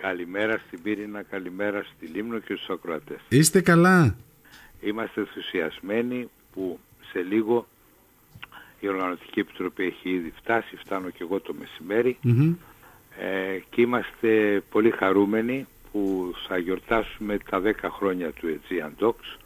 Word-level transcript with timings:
Καλημέρα 0.00 0.60
στην 0.66 0.82
Πύρινα, 0.82 1.22
καλημέρα 1.22 1.82
στη 1.82 2.06
Λίμνο 2.06 2.38
και 2.38 2.54
στους 2.54 2.68
ακροατές. 2.68 3.18
Είστε 3.28 3.60
καλά; 3.60 4.16
Είμαστε 4.80 5.20
ενθουσιασμένοι 5.20 6.28
που 6.52 6.78
σε 7.12 7.20
λίγο 7.20 7.66
η 8.80 8.88
Οργανωτική 8.88 9.40
Επιτροπή 9.40 9.84
έχει 9.84 10.10
ήδη 10.10 10.32
φτάσει, 10.36 10.76
φτάνω 10.76 11.10
και 11.10 11.18
εγώ 11.20 11.40
το 11.40 11.54
μεσημέρι 11.58 12.18
ε, 13.18 13.58
και 13.70 13.80
είμαστε 13.80 14.62
πολύ 14.70 14.90
χαρούμενοι 14.90 15.66
που 15.92 16.32
θα 16.48 16.58
γιορτάσουμε 16.58 17.38
τα 17.50 17.62
10 17.64 17.72
χρόνια 17.98 18.30
του 18.30 18.46
Aegean 18.48 19.04
Docs 19.04 19.38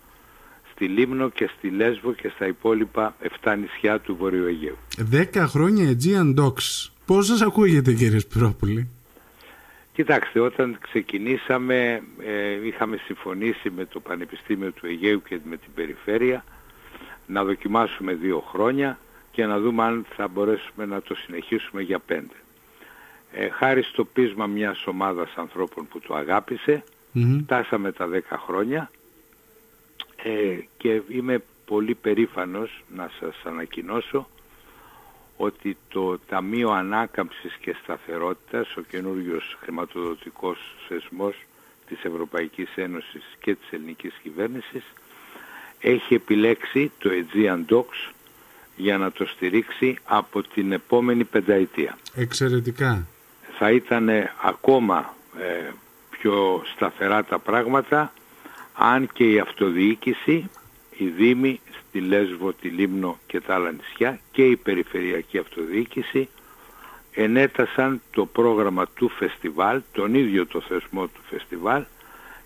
στη 0.74 0.86
Λίμνο 0.86 1.28
και 1.28 1.50
στη 1.56 1.68
Λέσβο 1.68 2.12
και 2.12 2.28
στα 2.34 2.46
υπόλοιπα 2.46 3.16
7 3.42 3.56
νησιά 3.58 4.00
του 4.00 4.16
Βορείου 4.16 4.46
Αιγαίου. 4.46 4.76
10 5.12 5.44
χρόνια 5.48 5.96
Aegean 5.96 6.34
Docs. 6.40 6.90
Πώς 7.06 7.26
σας 7.26 7.40
ακούγεται 7.40 7.92
κύριε 7.92 8.18
Σπυρόπουλη. 8.18 8.90
Κοιτάξτε, 9.92 10.40
όταν 10.40 10.78
ξεκινήσαμε 10.80 12.02
ε, 12.20 12.66
είχαμε 12.66 12.96
συμφωνήσει 12.96 13.70
με 13.70 13.84
το 13.84 14.00
Πανεπιστήμιο 14.00 14.72
του 14.72 14.86
Αιγαίου 14.86 15.22
και 15.22 15.38
με 15.44 15.56
την 15.56 15.72
Περιφέρεια 15.74 16.44
να 17.26 17.44
δοκιμάσουμε 17.44 18.14
δύο 18.14 18.40
χρόνια 18.40 18.98
και 19.30 19.46
να 19.46 19.60
δούμε 19.60 19.82
αν 19.82 20.06
θα 20.16 20.28
μπορέσουμε 20.28 20.86
να 20.86 21.02
το 21.02 21.14
συνεχίσουμε 21.14 21.82
για 21.82 21.98
πέντε. 21.98 22.34
Ε, 23.32 23.48
χάρη 23.48 23.82
στο 23.82 24.04
πείσμα 24.04 24.46
μιας 24.46 24.86
ομάδας 24.86 25.32
ανθρώπων 25.34 25.88
που 25.88 26.00
το 26.00 26.14
αγάπησε, 26.14 26.84
φτάσαμε 27.42 27.92
τα 27.92 28.06
δέκα 28.06 28.38
χρόνια 28.38 28.90
ε, 30.22 30.58
και 30.76 31.02
είμαι 31.08 31.42
πολύ 31.64 31.94
περήφανος 31.94 32.84
να 32.94 33.10
σας 33.20 33.34
ανακοινώσω 33.44 34.28
ότι 35.36 35.76
το 35.88 36.18
Ταμείο 36.18 36.70
Ανάκαμψης 36.70 37.56
και 37.60 37.76
Σταθερότητας, 37.82 38.76
ο 38.76 38.80
καινούριος 38.80 39.56
χρηματοδοτικός 39.60 40.74
θεσμός 40.88 41.34
της 41.88 42.04
Ευρωπαϊκής 42.04 42.68
Ένωσης 42.74 43.22
και 43.40 43.54
της 43.54 43.70
ελληνικής 43.70 44.14
κυβέρνησης, 44.22 44.82
έχει 45.80 46.14
επιλέξει 46.14 46.92
το 46.98 47.10
Aegean 47.12 47.74
Docs 47.74 48.12
για 48.76 48.98
να 48.98 49.12
το 49.12 49.26
στηρίξει 49.26 49.98
από 50.04 50.42
την 50.42 50.72
επόμενη 50.72 51.24
πενταετία. 51.24 51.98
Εξαιρετικά. 52.14 53.06
Θα 53.58 53.70
ήταν 53.70 54.08
ακόμα 54.42 55.14
ε, 55.38 55.70
πιο 56.10 56.62
σταθερά 56.74 57.24
τα 57.24 57.38
πράγματα 57.38 58.12
αν 58.74 59.08
και 59.12 59.30
η 59.30 59.38
αυτοδιοίκηση, 59.38 60.50
η 60.96 61.06
Δήμη 61.06 61.60
τη 61.92 62.00
Λέσβο, 62.00 62.52
τη 62.52 62.68
Λίμνο 62.68 63.18
και 63.26 63.40
τα 63.40 63.54
άλλα 63.54 63.72
νησιά 63.72 64.20
και 64.32 64.46
η 64.46 64.56
Περιφερειακή 64.56 65.38
Αυτοδιοίκηση 65.38 66.28
ενέτασαν 67.14 68.00
το 68.10 68.26
πρόγραμμα 68.26 68.86
του 68.94 69.08
φεστιβάλ, 69.08 69.80
τον 69.92 70.14
ίδιο 70.14 70.46
το 70.46 70.60
θεσμό 70.60 71.06
του 71.06 71.20
φεστιβάλ, 71.30 71.84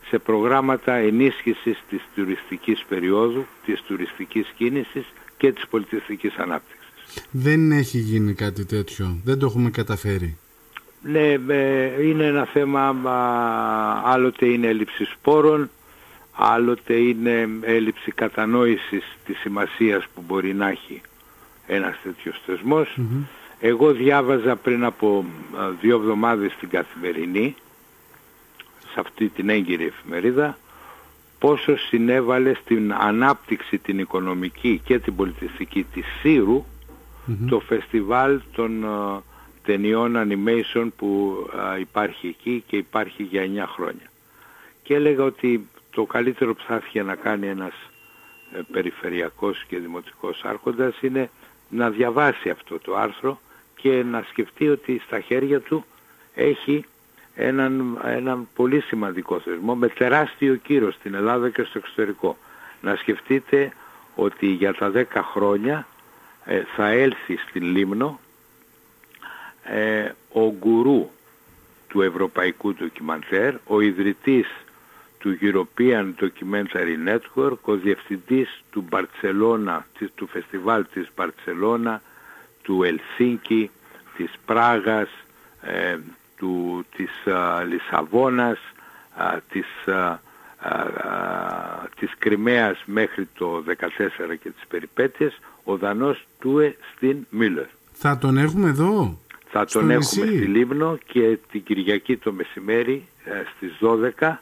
σε 0.08 0.19
προγράμματα 0.19 0.94
ενίσχυσης 0.94 1.83
της 1.89 2.00
τουριστικής 2.14 2.84
περίοδου, 2.89 3.47
της 3.64 3.83
τουριστικής 3.83 4.52
κίνησης 4.56 5.05
και 5.36 5.52
της 5.52 5.67
πολιτιστικής 5.69 6.34
ανάπτυξης. 6.36 7.27
Δεν 7.30 7.72
έχει 7.72 7.98
γίνει 7.98 8.34
κάτι 8.34 8.64
τέτοιο, 8.64 9.20
δεν 9.24 9.39
το 9.39 9.47
έχουμε 9.47 9.70
καταφέρει. 9.70 10.39
Ναι, 11.02 11.33
ε, 11.48 12.02
είναι 12.02 12.24
ένα 12.24 12.44
θέμα, 12.44 12.89
άλλοτε 14.05 14.47
είναι 14.47 14.67
έλλειψη 14.67 15.05
σπόρων, 15.05 15.70
άλλοτε 16.37 16.95
είναι 16.95 17.48
έλλειψη 17.61 18.11
κατανόησης 18.12 19.17
της 19.25 19.39
σημασίας 19.39 20.05
που 20.15 20.23
μπορεί 20.27 20.55
να 20.55 20.69
έχει 20.69 21.01
ένας 21.67 21.97
τέτοιος 22.03 22.41
Εγώ 23.61 23.92
διάβαζα 23.92 24.57
πριν 24.57 24.84
από 24.84 25.25
δύο 25.81 25.97
εβδομάδες 25.97 26.53
στην 26.53 26.69
Καθημερινή, 26.69 27.55
σε 28.92 29.01
αυτή 29.01 29.29
την 29.29 29.48
έγκυρη 29.48 29.84
εφημερίδα, 29.84 30.59
πόσο 31.39 31.77
συνέβαλε 31.77 32.55
στην 32.55 32.92
ανάπτυξη 32.92 33.79
την 33.79 33.98
οικονομική 33.98 34.81
και 34.84 34.98
την 34.98 35.17
πολιτιστική 35.17 35.86
της 35.92 36.05
συρου 36.20 36.64
το 37.48 37.61
φεστιβάλ 37.61 38.41
των 38.53 38.85
ταινιών 39.64 40.14
animation 40.17 40.89
που 40.97 41.36
υπάρχει 41.80 42.27
εκεί 42.27 42.64
και 42.67 42.77
υπάρχει 42.77 43.23
για 43.23 43.42
9 43.42 43.68
χρόνια. 43.74 44.11
Και 44.83 44.95
έλεγα 44.95 45.24
ότι 45.24 45.68
το 45.96 46.05
καλύτερο 46.05 46.55
που 46.55 46.62
θα 46.67 46.74
έφυγε 46.74 47.02
να 47.02 47.14
κάνει 47.14 47.46
ένας 47.46 47.73
ε, 48.52 48.61
περιφερειακός 48.73 49.64
και 49.68 49.79
δημοτικός 49.79 50.45
άρχοντας 50.45 51.01
είναι 51.01 51.30
να 51.68 51.90
διαβάσει 51.90 52.51
αυτό 52.51 52.79
το 52.79 52.96
άρθρο 52.96 53.40
και 53.77 54.02
να 54.02 54.24
σκεφτεί 54.30 54.68
ότι 54.68 55.02
στα 55.06 55.20
χέρια 55.20 55.61
του 55.61 55.85
έχει 56.35 56.85
έναν, 57.35 58.01
έναν 58.05 58.48
πολύ 58.55 58.80
σημαντικό 58.80 59.40
θεσμό 59.40 59.74
με 59.74 59.89
τεράστιο 59.89 60.55
κύρος 60.55 60.95
στην 60.95 61.14
Ελλάδα 61.14 61.51
και 61.51 61.62
στο 61.62 61.79
εξωτερικό. 61.79 62.36
Να 62.80 62.96
σκεφτείτε 62.96 63.73
ότι 64.14 64.46
για 64.46 64.74
τα 64.74 64.92
10 64.95 65.05
χρόνια 65.33 65.86
ε, 66.45 66.62
θα 66.77 66.89
έλθει 66.89 67.36
στην 67.36 67.62
Λίμνο 67.62 68.20
ε, 69.62 70.11
ο 70.33 70.51
γκουρού 70.58 71.11
του 71.89 72.02
Ευρωπαϊκού 72.02 72.74
Ντοκιμαντέρ, 72.74 73.55
ο 73.67 73.80
ιδρυτής 73.80 74.46
του 75.27 75.39
European 75.41 76.14
Documentary 76.20 77.09
Network, 77.09 77.59
ο 77.63 77.75
διευθυντής 77.75 78.63
του 78.70 78.85
Μπαρτσελώνα, 78.89 79.87
του 80.14 80.27
φεστιβάλ 80.27 80.87
της 80.92 81.09
Μπαρτσελώνα, 81.17 82.03
του 82.63 82.83
Ελσίνκη, 82.83 83.70
της 84.17 84.31
Πράγας, 84.47 85.09
ε, 85.61 85.97
του, 86.36 86.85
της 86.97 87.33
α, 87.33 87.65
Λισαβόνας, 87.65 88.59
α, 89.15 89.41
της, 89.51 89.67
α, 89.95 90.19
της 91.98 92.11
Κρυμαίας 92.19 92.83
μέχρι 92.85 93.29
το 93.39 93.63
14 93.67 94.36
και 94.36 94.51
τις 94.51 94.67
περιπέτειες, 94.69 95.39
ο 95.65 95.77
Δανός 95.77 96.27
Τούε 96.39 96.77
στην 96.95 97.27
Μίλλερ. 97.31 97.67
Θα 97.92 98.19
τον 98.19 98.36
έχουμε 98.36 98.69
εδώ, 98.69 99.19
Θα 99.48 99.65
τον 99.65 99.91
έχουμε 99.91 100.03
στη 100.03 100.29
Λίμνο 100.29 100.98
και 101.07 101.39
την 101.51 101.63
Κυριακή 101.63 102.17
το 102.17 102.33
μεσημέρι 102.33 103.09
ε, 103.25 103.42
στις 103.57 103.79
12 104.19 104.41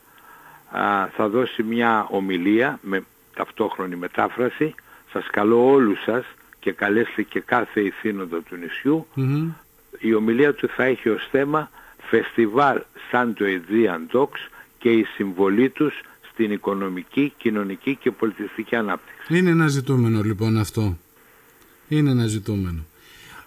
θα 1.16 1.28
δώσει 1.28 1.62
μια 1.62 2.06
ομιλία 2.10 2.78
με 2.82 3.04
ταυτόχρονη 3.34 3.96
μετάφραση. 3.96 4.74
Σας 5.12 5.26
καλώ 5.30 5.70
όλους 5.70 6.02
σας 6.02 6.24
και 6.60 6.72
καλέστε 6.72 7.22
και 7.22 7.40
κάθε 7.40 7.80
ηθήνοντα 7.80 8.42
του 8.42 8.56
νησιου 8.56 9.06
Η 9.98 10.14
ομιλία 10.14 10.54
του 10.54 10.68
θα 10.68 10.84
έχει 10.84 11.08
ως 11.08 11.28
θέμα 11.30 11.70
φεστιβάλ 11.98 12.82
σαν 13.10 13.34
το 13.34 13.44
Aegean 13.44 14.16
Docs 14.16 14.50
και 14.78 14.90
η 14.90 15.04
συμβολή 15.04 15.68
τους 15.70 16.00
στην 16.32 16.52
οικονομική, 16.52 17.32
κοινωνική 17.36 17.96
και 17.96 18.10
πολιτιστική 18.10 18.76
ανάπτυξη. 18.76 19.38
Είναι 19.38 19.50
ένα 19.50 19.66
ζητούμενο 19.66 20.22
λοιπόν 20.22 20.58
αυτό. 20.58 20.98
Είναι 21.88 22.10
ένα 22.10 22.26
ζητούμενο. 22.26 22.84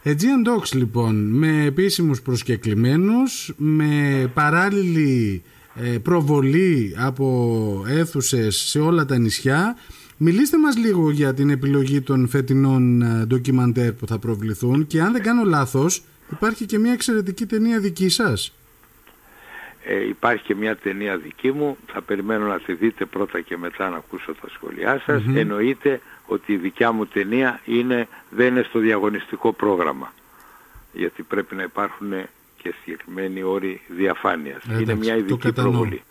Aegean 0.04 0.48
Docs 0.48 0.72
λοιπόν 0.74 1.16
με 1.16 1.64
επίσημους 1.64 2.22
προσκεκλημένους, 2.22 3.54
με 3.58 4.32
παράλληλη 4.34 5.44
ε, 5.46 5.57
προβολή 6.04 6.96
από 6.98 7.86
αίθουσες 7.88 8.56
σε 8.56 8.80
όλα 8.80 9.06
τα 9.06 9.18
νησιά. 9.18 9.76
Μιλήστε 10.18 10.58
μας 10.58 10.78
λίγο 10.78 11.12
για 11.12 11.34
την 11.34 11.50
επιλογή 11.50 12.02
των 12.02 12.28
φετινών 12.28 13.02
ε, 13.02 13.26
ντοκιμαντέρ 13.26 13.94
που 13.94 14.08
θα 14.08 14.20
προβληθούν 14.20 14.88
και 14.88 15.02
αν 15.02 15.12
δεν 15.12 15.24
κάνω 15.24 15.44
λάθος 15.44 16.04
υπάρχει 16.32 16.66
και 16.66 16.80
μια 16.80 16.92
εξαιρετική 16.92 17.46
ταινία 17.46 17.80
δική 17.80 18.10
σας. 18.10 18.54
Ε, 19.84 20.08
υπάρχει 20.08 20.44
και 20.44 20.56
μια 20.56 20.76
ταινία 20.76 21.18
δική 21.18 21.52
μου, 21.52 21.78
θα 21.88 22.02
περιμένω 22.02 22.46
να 22.46 22.60
τη 22.60 22.74
δείτε 22.74 23.06
πρώτα 23.06 23.42
και 23.42 23.58
μετά 23.58 23.90
να 23.90 23.96
ακούσω 23.98 24.34
τα 24.42 24.50
σχόλιά 24.50 25.02
σας. 25.06 25.24
Εννοείται 25.36 26.02
ότι 26.26 26.54
η 26.54 26.58
δικιά 26.58 26.92
μου 26.92 27.06
ταινία 27.06 27.62
είναι, 27.66 28.08
δεν 28.30 28.48
είναι 28.48 28.64
στο 28.70 28.80
διαγωνιστικό 28.80 29.54
πρόγραμμα. 29.54 30.14
Γιατί 30.94 31.24
πρέπει 31.24 31.56
να 31.56 31.64
υπάρχουν 31.64 32.14
και 32.62 32.74
συγκεκριμένοι 32.84 33.44
όροι 33.44 33.82
διαφάνειας. 33.88 34.64
είναι 34.80 34.96
μια 34.96 35.16
ειδική 35.16 35.54
προβολή. 35.54 36.02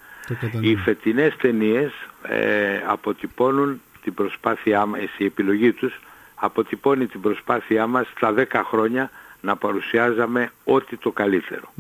Οι 0.61 0.77
φετινές 0.77 1.37
ταινίες 1.37 1.93
ε, 2.23 2.81
αποτυπώνουν 2.87 3.81
την 4.03 4.15
προσπάθειά 4.15 4.87
μας, 4.87 5.01
η 5.19 5.25
επιλογή 5.25 5.73
τους 5.73 6.01
αποτυπώνει 6.35 7.07
την 7.07 7.21
προσπάθειά 7.21 7.87
μας 7.87 8.07
στα 8.17 8.35
10 8.37 8.45
χρόνια 8.65 9.11
να 9.41 9.57
παρουσιάζαμε 9.57 10.53
ό,τι 10.65 10.97
το 10.97 11.11
καλυτερο 11.11 11.73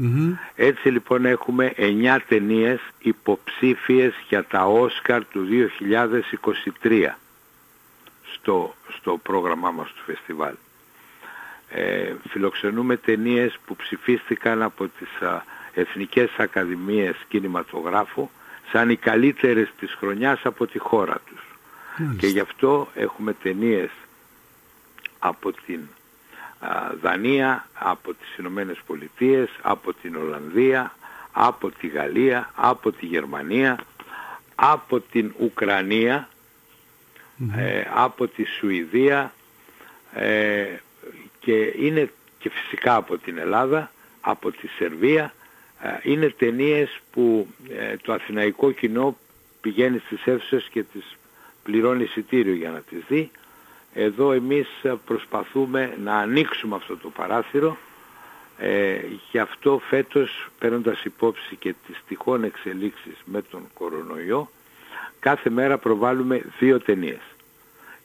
Έτσι 0.54 0.88
λοιπόν 0.88 1.24
έχουμε 1.24 1.72
9 1.76 2.18
ταινίες 2.28 2.80
υποψήφιες 2.98 4.14
για 4.28 4.44
τα 4.44 4.66
Όσκαρ 4.66 5.24
του 5.24 5.46
2023 6.82 7.08
στο, 8.32 8.74
στο 8.98 9.18
πρόγραμμά 9.22 9.70
μας 9.70 9.88
του 9.88 10.02
φεστιβάλ 10.04 10.54
ε, 11.70 12.12
φιλοξενούμε 12.28 12.96
ταινίες 12.96 13.58
που 13.66 13.76
ψηφίστηκαν 13.76 14.62
από 14.62 14.88
τις 14.88 15.28
α, 15.28 15.42
Εθνικές 15.74 16.30
Ακαδημίες 16.36 17.16
Κινηματογράφου 17.28 18.28
σαν 18.72 18.90
οι 18.90 18.96
καλύτερες 18.96 19.72
της 19.78 19.94
χρονιάς 19.94 20.40
από 20.44 20.66
τη 20.66 20.78
χώρα 20.78 21.20
τους. 21.26 21.40
Και 22.18 22.26
γι' 22.26 22.40
αυτό 22.40 22.88
έχουμε 22.94 23.32
ταινίες 23.32 23.90
από 25.18 25.52
την 25.52 25.80
α, 26.58 26.68
Δανία, 27.02 27.68
από 27.74 28.14
τις 28.14 28.36
Ηνωμένες 28.36 28.78
Πολιτείες, 28.86 29.48
από 29.62 29.92
την 29.92 30.16
Ολλανδία, 30.16 30.94
από 31.32 31.70
τη 31.70 31.86
Γαλλία, 31.86 32.50
από 32.54 32.92
τη 32.92 33.06
Γερμανία, 33.06 33.78
από 34.54 35.00
την 35.00 35.34
ουκρανια 35.38 36.28
ε, 37.56 37.82
από 37.94 38.26
τη 38.26 38.44
Σουηδία 38.44 39.32
ε, 40.12 40.66
και 41.46 41.72
είναι 41.78 42.10
και 42.38 42.50
φυσικά 42.50 42.96
από 42.96 43.18
την 43.18 43.38
Ελλάδα, 43.38 43.90
από 44.20 44.50
τη 44.50 44.68
Σερβία. 44.68 45.34
Ε, 45.80 45.88
είναι 46.02 46.28
ταινίες 46.30 47.00
που 47.12 47.46
το 48.02 48.12
αθηναϊκό 48.12 48.70
κοινό 48.70 49.16
πηγαίνει 49.60 49.98
στις 49.98 50.24
αίθουσες 50.24 50.68
και 50.72 50.82
τις 50.82 51.16
πληρώνει 51.62 52.02
εισιτήριο 52.02 52.54
για 52.54 52.70
να 52.70 52.80
τις 52.80 52.98
δει. 53.08 53.30
Εδώ 53.94 54.32
εμείς 54.32 54.68
προσπαθούμε 55.06 55.96
να 56.02 56.14
ανοίξουμε 56.16 56.76
αυτό 56.76 56.96
το 56.96 57.08
παράθυρο 57.08 57.76
ε, 58.58 58.98
γι' 59.30 59.38
αυτό 59.38 59.80
φέτος 59.88 60.48
παίρνοντας 60.58 61.04
υπόψη 61.04 61.56
και 61.56 61.74
τις 61.86 62.02
τυχόν 62.08 62.44
εξελίξεις 62.44 63.16
με 63.24 63.42
τον 63.42 63.62
κορονοϊό 63.74 64.50
κάθε 65.20 65.50
μέρα 65.50 65.78
προβάλλουμε 65.78 66.42
δύο 66.58 66.80
ταινίες 66.80 67.20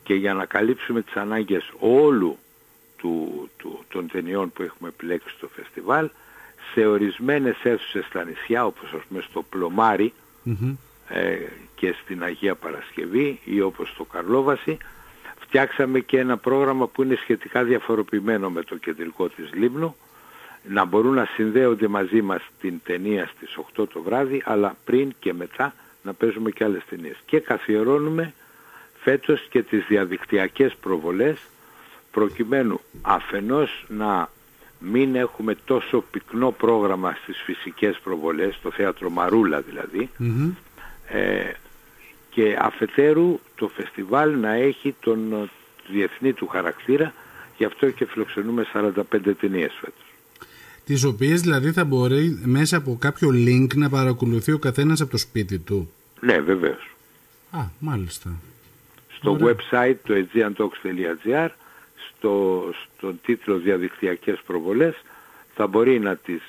και 0.04 0.14
για 0.14 0.34
να 0.34 0.46
καλύψουμε 0.46 1.02
τις 1.02 1.16
ανάγκες 1.16 1.72
όλου 1.80 2.38
του, 3.02 3.50
του, 3.58 3.84
των 3.90 4.08
ταινιών 4.08 4.52
που 4.52 4.62
έχουμε 4.62 4.90
επιλέξει 4.90 5.36
στο 5.38 5.48
φεστιβάλ 5.48 6.10
σε 6.74 6.86
ορισμένες 6.86 7.56
αίθουσες 7.64 8.06
στα 8.06 8.24
νησιά 8.24 8.66
όπως 8.66 8.94
ας 8.94 9.02
πούμε 9.08 9.22
στο 9.22 9.42
πλωμαρι 9.50 10.14
ε, 11.08 11.38
και 11.76 11.96
στην 12.04 12.24
Αγία 12.24 12.56
Παρασκευή 12.56 13.40
ή 13.44 13.62
όπως 13.62 13.90
στο 13.90 14.04
Καρλόβαση 14.04 14.78
φτιάξαμε 15.40 16.00
και 16.00 16.20
ένα 16.20 16.38
πρόγραμμα 16.38 16.88
που 16.88 17.04
είναι 17.04 17.16
σχετικά 17.16 17.64
διαφοροποιημένο 17.64 18.50
με 18.50 18.62
το 18.64 18.76
κεντρικό 18.78 19.30
της 19.30 19.54
Λίμνου 19.54 19.96
να 20.64 20.86
μπορούν 20.86 21.14
να 21.14 21.26
συνδέονται 21.26 21.88
μαζί 21.88 22.22
μας 22.22 22.42
την 22.62 22.80
ταινία 22.84 23.30
στις 23.36 23.58
8 23.78 23.88
το 23.94 24.02
βράδυ 24.02 24.42
αλλά 24.46 24.76
πριν 24.86 25.14
και 25.20 25.34
μετά 25.34 25.74
να 26.04 26.14
παίζουμε 26.14 26.52
και 26.52 26.64
άλλες 26.64 26.84
ταινίες. 26.90 27.18
Και 27.26 27.40
καθιερώνουμε 27.40 28.34
φέτος 29.02 29.48
και 29.50 29.62
τις 29.64 29.86
διαδικτυακές 29.88 30.76
προβολές 30.76 31.40
προκειμένου 32.12 32.80
αφενός 33.02 33.86
να 33.88 34.30
μην 34.80 35.16
έχουμε 35.16 35.56
τόσο 35.66 36.04
πυκνό 36.12 36.52
πρόγραμμα 36.52 37.18
στις 37.24 37.42
φυσικές 37.46 38.00
προβολές, 38.04 38.60
το 38.62 38.72
θέατρο 38.72 39.10
Μαρούλα 39.10 39.62
δηλαδή, 39.62 40.10
ε, 41.08 41.52
και 42.30 42.58
αφετέρου 42.62 43.40
το 43.56 43.68
φεστιβάλ 43.68 44.40
να 44.40 44.52
έχει 44.54 44.96
τον 45.00 45.50
διεθνή 45.92 46.34
του 46.34 46.48
χαρακτήρα, 46.48 47.14
γι' 47.58 47.66
αυτό 47.66 47.90
και 47.90 48.06
φιλοξενούμε 48.06 48.66
45 48.74 49.36
ταινίες 49.40 49.74
φέτος 49.82 50.12
τις 50.86 51.04
οποίες 51.04 51.42
δηλαδή 51.42 51.72
θα 51.72 51.86
μπορεί 51.86 52.40
μέσα 52.44 52.78
από 52.78 52.98
κάποιο 53.00 53.30
link 53.34 53.68
να 53.76 53.90
παρακολουθεί 53.90 54.52
ο 54.52 54.58
καθένας 54.58 55.02
από 55.02 55.12
το 55.12 55.18
σπίτι 55.18 55.60
του. 55.60 55.92
Ναι, 56.20 56.40
βεβαίως. 56.40 56.96
Α, 57.52 57.60
μάλιστα. 57.80 58.30
Στο 59.18 59.38
website 59.42 59.96
το 60.04 60.14
aegeantalks.gr 60.14 61.50
στο, 62.10 62.64
στον 62.98 63.20
τίτλο 63.26 63.58
διαδικτυακές 63.58 64.42
προβολές 64.46 64.96
θα 65.56 65.68
μπορεί 65.68 66.00
να, 66.00 66.16
τις, 66.16 66.42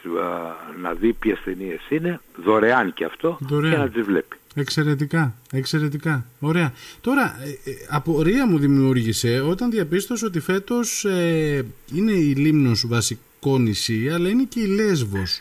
να 0.82 0.92
δει 0.92 1.12
ποιες 1.12 1.40
ταινίες 1.44 1.80
είναι, 1.88 2.20
δωρεάν 2.44 2.92
και 2.92 3.04
αυτό, 3.04 3.38
δωρεάν. 3.40 3.72
και 3.72 3.78
να 3.78 3.88
τις 3.88 4.02
βλέπει. 4.02 4.36
Εξαιρετικά, 4.54 5.34
εξαιρετικά. 5.52 6.24
Ωραία. 6.40 6.72
Τώρα, 7.00 7.36
ε, 7.42 7.70
ε, 7.70 7.74
απορία 7.88 8.46
μου 8.46 8.58
δημιούργησε 8.58 9.40
όταν 9.40 9.70
διαπίστωσα 9.70 10.26
ότι 10.26 10.40
φέτος 10.40 11.04
ε, 11.04 11.64
είναι 11.94 12.12
η 12.12 12.34
Λίμνος 12.34 12.86
βασικό 12.86 13.58
νησί, 13.58 14.10
αλλά 14.10 14.28
είναι 14.28 14.44
και 14.48 14.60
η 14.60 14.66
Λέσβος. 14.66 15.40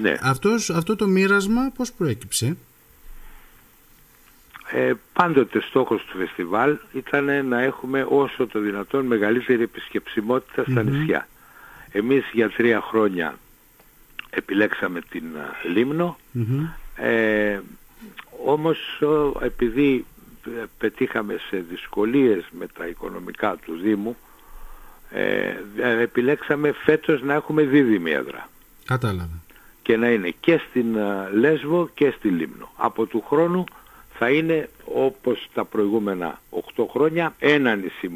Ναι. 0.00 0.18
Αυτός, 0.22 0.70
αυτό 0.70 0.96
το 0.96 1.06
μοίρασμα 1.06 1.72
πώς 1.76 1.92
προέκυψε; 1.92 2.56
Ε, 4.74 4.92
πάντοτε 5.12 5.60
στόχος 5.60 6.04
του 6.04 6.18
φεστιβάλ 6.18 6.76
ήταν 6.92 7.46
να 7.46 7.60
έχουμε 7.60 8.06
όσο 8.08 8.46
το 8.46 8.60
δυνατόν 8.60 9.06
μεγαλύτερη 9.06 9.62
επισκεψιμότητα 9.62 10.64
στα 10.70 10.82
νησιά. 10.82 11.28
Εμείς 11.92 12.24
για 12.32 12.50
τρία 12.50 12.80
χρόνια 12.80 13.38
επιλέξαμε 14.30 15.00
την 15.00 15.24
Λίμνο, 15.72 16.16
ε, 16.96 17.60
όμως 18.46 18.78
επειδή 19.40 20.04
ε, 20.46 20.64
πετύχαμε 20.78 21.36
σε 21.48 21.64
δυσκολίες 21.70 22.44
με 22.50 22.66
τα 22.66 22.86
οικονομικά 22.86 23.56
του 23.56 23.78
Δήμου, 23.82 24.16
ε, 25.10 25.54
επιλέξαμε 26.02 26.72
φέτος 26.72 27.22
να 27.22 27.34
έχουμε 27.34 27.62
δίδυμη 27.62 28.10
έδρα. 28.10 28.48
Κατάλαβα. 28.84 29.42
Και 29.82 29.96
να 29.96 30.10
είναι 30.10 30.34
και 30.40 30.60
στην 30.68 30.96
ε, 30.96 31.28
Λέσβο 31.32 31.90
και 31.94 32.10
στη 32.10 32.28
Λίμνο. 32.28 32.72
Από 32.76 33.06
του 33.06 33.24
χρόνου 33.28 33.64
θα 34.18 34.30
είναι 34.30 34.68
όπως 34.84 35.48
τα 35.54 35.64
προηγούμενα 35.64 36.40
8 36.76 36.84
χρόνια 36.90 37.34
ένα 37.38 37.74
νησί 37.74 38.08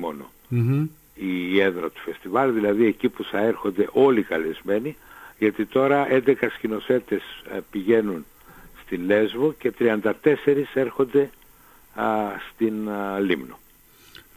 η 1.14 1.60
έδρα 1.60 1.90
του 1.90 2.00
φεστιβάλ, 2.04 2.52
δηλαδή 2.52 2.86
εκεί 2.86 3.08
που 3.08 3.24
θα 3.24 3.38
έρχονται 3.38 3.88
όλοι 3.92 4.22
καλεσμένοι, 4.22 4.96
γιατί 5.38 5.66
τώρα 5.66 6.06
11 6.10 6.34
σκηνοθέτες 6.56 7.22
ε, 7.54 7.58
πηγαίνουν 7.70 8.24
στην 8.84 9.04
Λέσβο 9.04 9.54
και 9.58 9.72
34 9.78 10.02
έρχονται 10.74 11.30
στην 12.52 12.74
Λίμνο. 13.20 13.58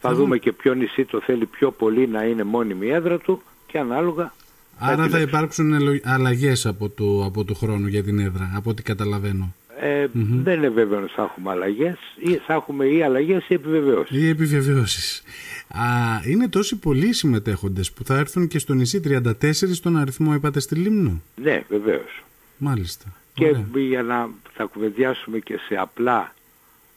Θα 0.00 0.14
δούμε 0.14 0.38
και 0.38 0.52
ποιο 0.52 0.74
νησί 0.74 1.04
το 1.04 1.20
θέλει 1.20 1.46
πιο 1.46 1.70
πολύ 1.70 2.08
να 2.08 2.24
είναι 2.24 2.44
μόνιμη 2.44 2.88
έδρα 2.88 3.18
του 3.18 3.42
και 3.66 3.78
ανάλογα. 3.78 4.32
Άρα 4.78 5.08
θα, 5.08 5.20
υπάρξουν 5.20 5.72
αλλαγές 6.04 6.66
από 6.66 6.88
το, 6.88 7.24
από 7.24 7.44
το 7.44 7.54
χρόνο 7.54 7.88
για 7.88 8.02
την 8.02 8.18
έδρα, 8.18 8.52
από 8.54 8.70
ό,τι 8.70 8.82
καταλαβαίνω. 8.82 9.54
Ε, 9.82 10.06
Δεν 10.14 10.56
είναι 10.56 10.68
βέβαιο 10.68 10.98
ότι 11.02 11.12
θα 11.12 11.22
έχουμε 11.22 11.50
αλλαγές 11.50 11.98
ή 12.18 12.34
θα 12.34 12.54
έχουμε 12.54 12.86
ή 12.86 13.02
αλλαγές 13.02 13.48
ή 13.48 13.54
επιβεβαιώσεις. 13.54 14.16
Ή 14.22 14.28
επιβεβαιώσεις. 14.28 15.22
Είναι 16.26 16.48
τόσοι 16.48 16.76
πολλοί 16.76 17.12
συμμετέχοντες 17.12 17.92
που 17.92 18.04
θα 18.04 18.16
έρθουν 18.16 18.46
και 18.48 18.58
στο 18.58 18.74
νησί 18.74 19.00
34 19.00 19.52
στον 19.72 19.96
αριθμό, 19.96 20.34
είπατε 20.34 20.60
στη 20.60 20.74
Λίμνο; 20.74 21.22
Ναι, 21.42 21.62
βεβαίως. 21.68 22.22
Μάλιστα. 22.58 23.04
Και 23.34 23.56
για 23.74 24.02
να 24.02 24.28
θα 24.52 24.64
κουβεντιάσουμε 24.64 25.38
και 25.38 25.58
σε 25.68 25.74
απλά 25.74 26.34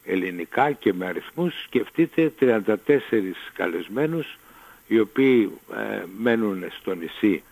ελληνικά 0.04 0.72
και 0.72 0.94
με 0.94 1.06
αριθμούς 1.06 1.54
σκεφτείτε 1.64 2.34
34 2.40 2.76
καλεσμένους 3.54 4.38
οι 4.88 5.00
οποίοι 5.00 5.52
ε, 5.76 6.04
μένουν 6.22 6.64
στο 6.80 6.94
νησί 6.96 7.44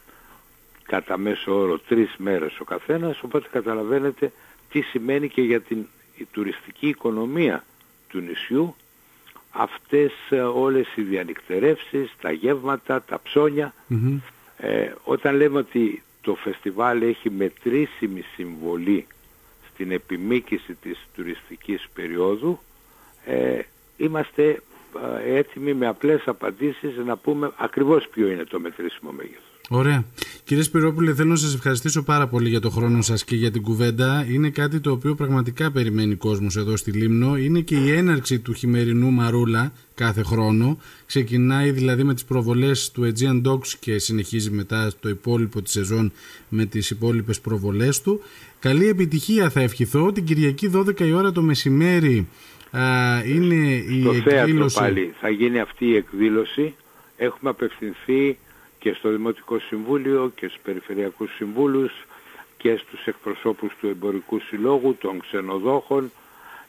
κατά 0.83 1.17
μέσο 1.17 1.55
όρο 1.55 1.79
τρεις 1.79 2.15
μέρες 2.17 2.59
ο 2.59 2.63
καθένας 2.63 3.21
οπότε 3.23 3.47
καταλαβαίνετε 3.51 4.31
τι 4.71 4.81
σημαίνει 4.81 5.29
και 5.29 5.41
για 5.41 5.61
την 5.61 5.85
τουριστική 6.31 6.87
οικονομία 6.87 7.63
του 8.09 8.19
νησιού 8.19 8.75
αυτές 9.51 10.11
ε, 10.29 10.41
όλες 10.41 10.87
οι 10.95 11.01
διανυκτερεύσεις, 11.01 12.15
τα 12.21 12.31
γεύματα, 12.31 13.01
τα 13.01 13.21
ψωνια 13.23 13.73
ε, 14.57 14.91
όταν 15.03 15.35
λέμε 15.35 15.57
ότι 15.57 16.03
το 16.21 16.35
φεστιβάλ 16.35 17.01
έχει 17.01 17.29
μετρήσιμη 17.29 18.23
συμβολή 18.35 19.07
την 19.81 19.91
επιμήκυση 19.91 20.73
της 20.81 21.07
τουριστικής 21.15 21.87
περίοδου 21.93 22.59
ε, 23.25 23.59
είμαστε 23.97 24.61
ε, 25.23 25.35
έτοιμοι 25.37 25.73
με 25.73 25.87
απλές 25.87 26.21
απαντήσεις 26.25 26.97
να 27.05 27.17
πούμε 27.17 27.51
ακριβώς 27.57 28.07
ποιο 28.07 28.27
είναι 28.27 28.43
το 28.43 28.59
μετρήσιμο 28.59 29.11
μέγεθος. 29.11 29.61
Ωραία. 29.69 30.03
Κύριε 30.43 30.63
Σπυρόπουλε, 30.63 31.13
θέλω 31.13 31.29
να 31.29 31.35
σας 31.35 31.53
ευχαριστήσω 31.53 32.03
πάρα 32.03 32.27
πολύ 32.27 32.49
για 32.49 32.59
το 32.59 32.69
χρόνο 32.69 33.01
σας 33.01 33.23
και 33.23 33.35
για 33.35 33.51
την 33.51 33.61
κουβέντα. 33.61 34.25
Είναι 34.31 34.49
κάτι 34.49 34.79
το 34.79 34.91
οποίο 34.91 35.15
πραγματικά 35.15 35.71
περιμένει 35.71 36.15
κόσμος 36.15 36.55
εδώ 36.55 36.77
στη 36.77 36.91
Λίμνο. 36.91 37.37
Είναι 37.37 37.59
και 37.59 37.75
η 37.75 37.91
έναρξη 37.91 38.39
του 38.39 38.53
χειμερινού 38.53 39.11
Μαρούλα 39.11 39.73
κάθε 39.95 40.23
χρόνο. 40.23 40.77
Ξεκινάει 41.05 41.71
δηλαδή 41.71 42.03
με 42.03 42.13
τις 42.13 42.25
προβολές 42.25 42.91
του 42.91 43.11
Aegean 43.11 43.41
Dogs 43.47 43.67
και 43.79 43.97
συνεχίζει 43.97 44.51
μετά 44.51 44.91
το 44.99 45.09
υπόλοιπο 45.09 45.61
της 45.61 45.71
σεζόν 45.71 46.11
με 46.49 46.65
τις 46.65 46.89
υπόλοιπες 46.89 47.41
προβολές 47.41 48.01
του. 48.01 48.21
Καλή 48.59 48.87
επιτυχία 48.87 49.49
θα 49.49 49.61
ευχηθώ. 49.61 50.11
Την 50.11 50.23
Κυριακή 50.23 50.71
12 50.75 50.99
η 50.99 51.13
ώρα 51.13 51.31
το 51.31 51.41
μεσημέρι 51.41 52.27
α, 52.71 52.81
είναι 53.25 53.75
η 53.75 54.03
το 54.03 54.11
εκδήλωση. 54.11 54.79
πάλι 54.79 55.13
θα 55.19 55.29
γίνει 55.29 55.59
αυτή 55.59 55.85
η 55.85 55.95
εκδήλωση. 55.95 56.73
Έχουμε 57.17 57.49
απευθυνθεί 57.49 58.37
και 58.81 58.93
στο 58.93 59.09
Δημοτικό 59.09 59.59
Συμβούλιο 59.59 60.31
και 60.35 60.47
στους 60.47 60.61
Περιφερειακούς 60.63 61.35
Συμβούλους 61.35 61.91
και 62.57 62.75
στους 62.75 63.05
εκπροσώπους 63.05 63.73
του 63.79 63.87
Εμπορικού 63.87 64.39
Συλλόγου, 64.39 64.95
των 64.95 65.19
ξενοδόχων, 65.19 66.11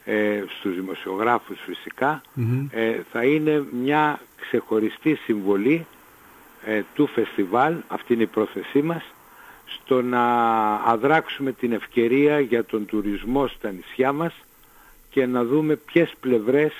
ε, 0.05 0.43
στους 0.59 0.75
δημοσιογράφους 0.75 1.59
ε, 2.71 3.01
θα 3.13 3.25
είναι 3.25 3.65
μια 3.73 4.21
ξεχωριστή 4.41 5.15
συμβολή 5.15 5.87
ε, 6.65 6.83
του 6.95 7.07
φεστιβάλ, 7.07 7.75
αυτή 7.89 8.13
είναι 8.13 8.23
η 8.23 8.27
πρόθεσή 8.27 8.83
μας, 8.83 9.03
στο 9.67 10.03
να 10.03 10.25
αδράξουμε 10.75 11.53
την 11.53 11.73
ευκαιρία 11.73 12.41
για 12.41 12.65
τον 12.65 12.87
τουρισμό 12.87 13.47
στα 13.47 13.71
νησιά 13.71 14.13
μας 14.13 14.35
και 15.11 15.27
να 15.27 15.45
δούμε 15.45 15.77
ποιες 15.77 16.13
πλευρές 16.21 16.73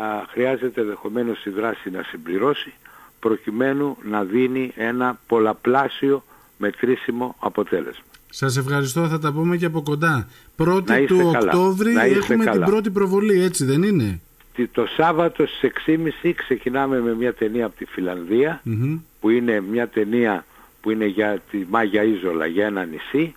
α, 0.00 0.24
χρειάζεται 0.28 0.82
δεχομένω 0.82 1.32
η 1.44 1.50
δράση 1.50 1.90
να 1.90 2.02
συμπληρώσει 2.02 2.72
προκειμένου 3.20 3.96
να 4.02 4.24
δίνει 4.24 4.72
ένα 4.76 5.18
πολλαπλάσιο 5.26 6.24
μετρήσιμο 6.58 7.36
αποτέλεσμα. 7.38 8.04
Σας 8.30 8.56
ευχαριστώ, 8.56 9.08
θα 9.08 9.18
τα 9.18 9.32
πούμε 9.32 9.56
και 9.56 9.64
από 9.66 9.82
κοντά. 9.82 10.10
Να 10.14 10.26
Πρώτη 10.56 10.92
είστε 10.92 11.04
του 11.06 11.30
καλά. 11.32 11.38
Οκτώβρη 11.52 11.92
Να 11.92 12.06
είστε 12.06 12.18
έχουμε 12.18 12.44
την 12.44 12.52
καλά. 12.52 12.66
πρώτη 12.66 12.90
προβολή, 12.90 13.40
έτσι 13.42 13.64
δεν 13.64 13.82
είναι; 13.82 14.20
Τι- 14.54 14.66
Το 14.66 14.86
Σάββατο 14.86 15.46
στις 15.46 15.60
6.30 15.62 16.32
ξεκινάμε 16.36 17.00
με 17.00 17.14
μια 17.14 17.34
ταινία 17.34 17.66
από 17.66 17.76
τη 17.76 17.84
Φιλανδία 17.84 18.60
Μμμ. 18.64 18.98
που 19.20 19.30
είναι 19.30 19.60
μια 19.60 19.88
ταινία 19.88 20.44
που 20.80 20.90
είναι 20.90 21.06
για 21.06 21.42
τη 21.50 21.64
Μάγια 21.70 22.02
Ίζολα, 22.02 22.46
για 22.46 22.66
ένα 22.66 22.84
νησί. 22.84 23.34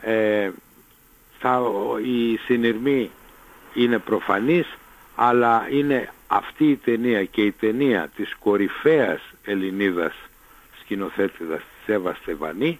Ε, 0.00 0.50
θα, 1.38 1.60
ο- 1.60 1.98
η 1.98 2.36
συνειρμή 2.36 3.10
είναι 3.74 3.98
προφανής, 3.98 4.66
αλλά 5.14 5.66
είναι 5.70 6.12
αυτή 6.32 6.64
η 6.70 6.76
ταινία 6.76 7.24
και 7.24 7.42
η 7.42 7.52
ταινία 7.52 8.10
της 8.16 8.34
κορυφαίας 8.40 9.20
Ελληνίδας 9.44 10.12
σκηνοθέτηδας 10.80 11.58
της 11.60 11.94
Εύα 11.94 12.14
Στεβανή, 12.22 12.76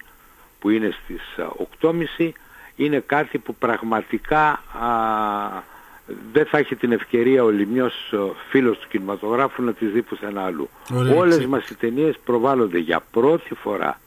που 0.58 0.70
είναι 0.70 0.90
στις 1.04 1.44
α, 1.44 1.52
8.30, 2.18 2.30
είναι 2.76 3.02
κάτι 3.06 3.38
που 3.38 3.54
πραγματικά 3.54 4.42
α, 4.48 5.62
δεν 6.32 6.46
θα 6.46 6.58
έχει 6.58 6.76
την 6.76 6.92
ευκαιρία 6.92 7.44
ο 7.44 7.48
Λιμιός 7.50 8.12
ο 8.12 8.34
φίλος 8.48 8.78
του 8.78 8.88
κινηματογράφου 8.88 9.62
να 9.62 9.72
τις 9.72 9.90
δει 9.92 10.02
πουθενά 10.02 10.42
αλλού. 10.44 10.68
Ωραία, 10.92 11.14
Όλες 11.14 11.36
ξε- 11.36 11.48
μας 11.48 11.68
οι 11.68 11.74
ταινίες 11.74 12.18
προβάλλονται 12.24 12.78
για 12.78 13.00
πρώτη 13.10 13.54
φορά 13.54 14.00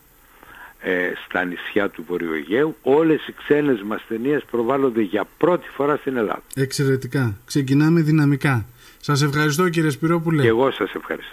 ε, 0.80 1.12
στα 1.26 1.44
νησιά 1.44 1.90
του 1.90 2.04
Βορειοαιγαίου. 2.08 2.76
Όλες 2.82 3.28
οι 3.28 3.34
ξένες 3.34 3.82
μας 3.82 4.02
ταινίες 4.08 4.44
προβάλλονται 4.52 5.02
για 5.02 5.26
πρώτη 5.38 5.68
φορά 5.70 5.96
στην 5.96 6.18
Ελλάδα. 6.18 6.42
Εξαιρετικά. 6.56 7.38
Ξεκινάμε 7.46 8.02
δυναμικά. 8.02 8.66
Σας 9.06 9.22
ευχαριστώ 9.22 9.70
κύριε 9.70 9.90
Σπυρόπουλε. 9.90 10.42
Και 10.42 10.48
εγώ 10.48 10.72
σας 10.72 10.94
ευχαριστώ. 10.94 11.32